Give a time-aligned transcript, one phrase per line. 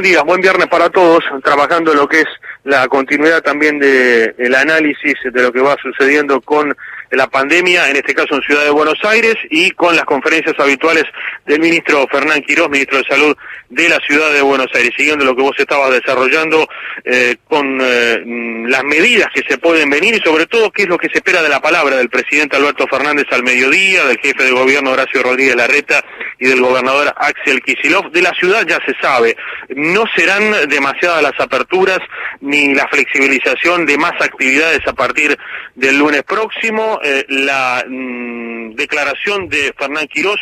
[0.00, 2.26] buen día, buen viernes para todos, trabajando lo que es
[2.64, 6.74] la continuidad también del el análisis de lo que va sucediendo con
[7.10, 11.04] la pandemia, en este caso en Ciudad de Buenos Aires, y con las conferencias habituales
[11.44, 13.36] del ministro Fernán Quirós, ministro de Salud
[13.68, 16.66] de la Ciudad de Buenos Aires, siguiendo lo que vos estabas desarrollando
[17.04, 18.22] eh, con eh,
[18.68, 21.42] las medidas que se pueden venir y sobre todo qué es lo que se espera
[21.42, 25.56] de la palabra del presidente Alberto Fernández al mediodía, del jefe de gobierno Horacio Rodríguez
[25.56, 26.02] Larreta
[26.40, 28.10] y del gobernador Axel Kisilov.
[28.10, 29.36] De la ciudad ya se sabe,
[29.68, 32.00] no serán demasiadas las aperturas
[32.40, 35.38] ni la flexibilización de más actividades a partir
[35.74, 36.98] del lunes próximo.
[37.04, 40.40] Eh, la mm, declaración de Fernán Quirós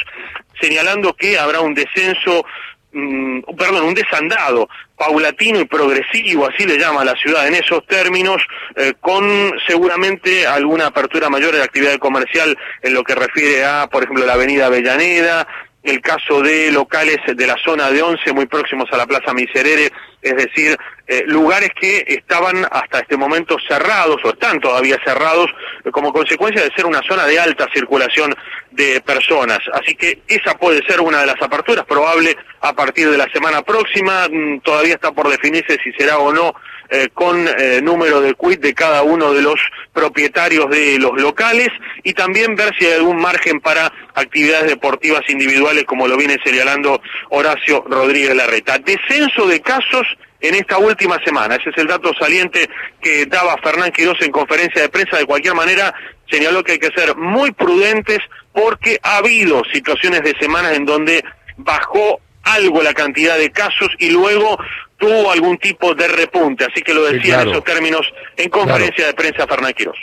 [0.61, 2.45] señalando que habrá un descenso
[2.93, 8.43] mm, perdón, un desandado paulatino y progresivo, así le llama la ciudad en esos términos,
[8.75, 14.03] eh, con seguramente alguna apertura mayor de actividad comercial en lo que refiere a, por
[14.03, 15.47] ejemplo, la avenida Avellaneda,
[15.89, 19.91] el caso de locales de la zona de Once, muy próximos a la Plaza Miserere,
[20.23, 20.77] es decir,
[21.09, 25.51] eh, lugares que estaban hasta este momento cerrados o están todavía cerrados
[25.91, 28.35] como consecuencia de ser una zona de alta circulación
[28.71, 29.59] de personas.
[29.73, 33.63] Así que esa puede ser una de las aperturas, probable a partir de la semana
[33.63, 36.55] próxima, mm, todavía está por definirse si será o no
[36.91, 39.61] eh, con eh, número de quit de cada uno de los
[39.93, 41.69] propietarios de los locales
[42.03, 47.01] y también ver si hay algún margen para actividades deportivas individuales como lo viene señalando
[47.29, 48.79] Horacio Rodríguez Larreta.
[48.79, 50.07] Descenso de casos
[50.41, 51.57] en esta última semana.
[51.57, 52.69] Ese es el dato saliente
[53.01, 55.19] que daba Fernán Quirós en conferencia de prensa.
[55.19, 55.95] De cualquier manera,
[56.31, 58.19] señaló que hay que ser muy prudentes
[58.53, 61.25] porque ha habido situaciones de semanas en donde
[61.57, 64.59] bajó algo la cantidad de casos y luego
[64.97, 68.03] tuvo algún tipo de repunte, así que lo decía en esos términos
[68.37, 69.99] en conferencia de prensa Fernán Quirós.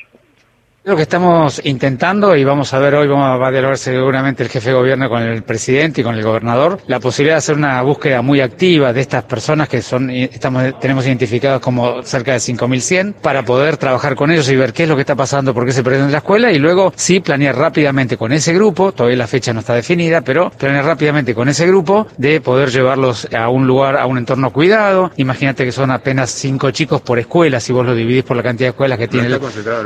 [0.88, 4.70] Lo que estamos intentando, y vamos a ver hoy, vamos a dialogar seguramente el jefe
[4.70, 8.22] de gobierno con el presidente y con el gobernador, la posibilidad de hacer una búsqueda
[8.22, 13.44] muy activa de estas personas que son, estamos, tenemos identificadas como cerca de 5.100, para
[13.44, 15.82] poder trabajar con ellos y ver qué es lo que está pasando, por qué se
[15.82, 19.62] pretende la escuela, y luego sí planear rápidamente con ese grupo, todavía la fecha no
[19.62, 24.06] está definida, pero planear rápidamente con ese grupo de poder llevarlos a un lugar, a
[24.06, 25.10] un entorno cuidado.
[25.18, 28.68] Imagínate que son apenas cinco chicos por escuela, si vos lo dividís por la cantidad
[28.68, 29.40] de escuelas que tiene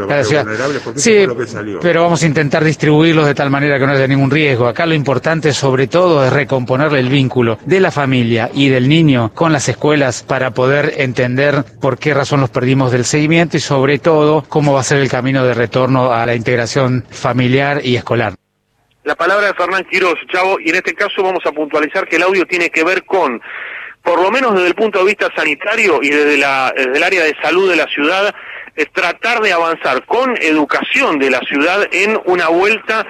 [0.10, 0.46] cada ciudad
[0.96, 1.28] sí,
[1.82, 4.68] pero vamos a intentar distribuirlos de tal manera que no haya ningún riesgo.
[4.68, 9.32] Acá lo importante sobre todo es recomponerle el vínculo de la familia y del niño
[9.34, 14.00] con las escuelas para poder entender por qué razón los perdimos del seguimiento y sobre
[14.00, 18.34] todo cómo va a ser el camino de retorno a la integración familiar y escolar.
[19.04, 22.24] La palabra de Fernán Quiroz, Chavo, y en este caso vamos a puntualizar que el
[22.24, 23.42] audio tiene que ver con
[24.04, 27.24] por lo menos desde el punto de vista sanitario y desde, la, desde el área
[27.24, 28.34] de salud de la ciudad,
[28.80, 33.06] es tratar de avanzar con educación de la ciudad en una vuelta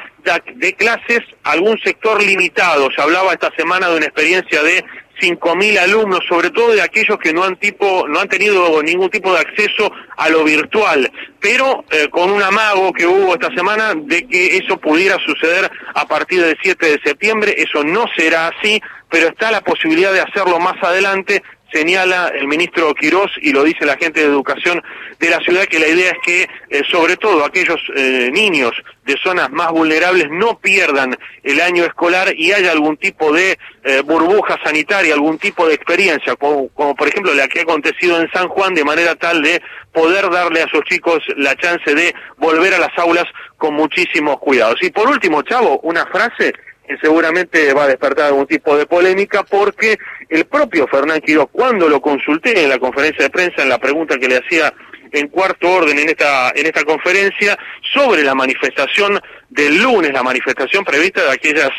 [0.56, 2.90] de, clases a algún sector limitado.
[2.96, 4.84] Se hablaba esta semana de una experiencia de
[5.22, 9.32] 5.000 alumnos, sobre todo de aquellos que no han, tipo, no han tenido ningún tipo
[9.32, 14.26] de acceso a lo virtual, pero eh, con un amago que hubo esta semana de
[14.26, 17.54] que eso pudiera suceder a partir del 7 de septiembre.
[17.58, 22.94] Eso no será así, pero está la posibilidad de hacerlo más adelante señala el ministro
[22.94, 24.82] Quirós y lo dice la gente de educación
[25.20, 28.72] de la ciudad que la idea es que eh, sobre todo aquellos eh, niños
[29.06, 34.02] de zonas más vulnerables no pierdan el año escolar y haya algún tipo de eh,
[34.02, 38.32] burbuja sanitaria, algún tipo de experiencia, como, como, por ejemplo la que ha acontecido en
[38.32, 42.74] San Juan, de manera tal de poder darle a esos chicos la chance de volver
[42.74, 43.26] a las aulas
[43.58, 44.82] con muchísimos cuidados.
[44.82, 46.54] Y por último, Chavo, una frase
[46.88, 50.00] que seguramente va a despertar algún tipo de polémica porque
[50.30, 54.18] el propio Fernán Quiroz, cuando lo consulté en la conferencia de prensa, en la pregunta
[54.18, 54.74] que le hacía
[55.12, 57.58] en cuarto orden en esta, en esta conferencia,
[57.94, 59.20] sobre la manifestación
[59.50, 61.72] del lunes, la manifestación prevista de aquellas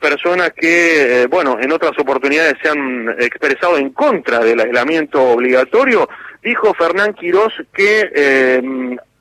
[0.00, 6.08] personas que, eh, bueno, en otras oportunidades se han expresado en contra del aislamiento obligatorio,
[6.42, 8.62] dijo Fernán Quirós que eh,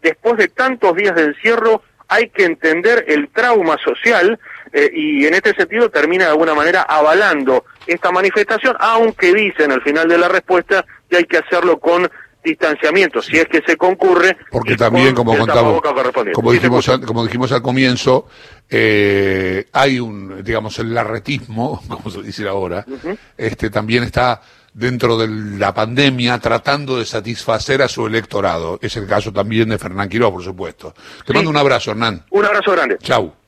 [0.01, 4.39] después de tantos días de encierro hay que entender el trauma social
[4.71, 9.81] eh, y en este sentido termina de alguna manera avalando esta manifestación, aunque dicen al
[9.81, 12.09] final de la respuesta que hay que hacerlo con
[12.43, 14.37] distanciamiento, si es que se concurre.
[14.51, 15.81] Porque también, como contamos,
[16.33, 18.27] como dijimos, como dijimos al comienzo,
[18.69, 22.85] eh, hay un, digamos, el larretismo, como se dice ahora,
[23.37, 24.41] este también está
[24.75, 25.27] dentro de
[25.57, 28.77] la pandemia tratando de satisfacer a su electorado.
[28.81, 30.93] Es el caso también de Fernán Quiró, por supuesto.
[31.25, 32.25] Te mando un abrazo, Hernán.
[32.29, 32.97] Un abrazo grande.
[33.01, 33.33] Chau.